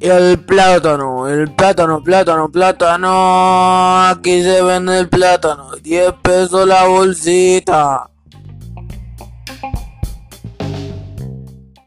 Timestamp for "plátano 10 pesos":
5.10-6.66